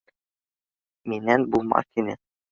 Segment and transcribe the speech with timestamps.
[1.13, 2.17] Минән булмаҫ ине